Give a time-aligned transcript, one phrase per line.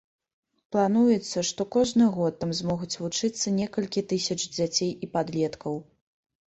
[0.75, 5.81] Плануецца, што кожны год там змогуць вучыцца некалькі тысяч дзяцей і падлеткаў.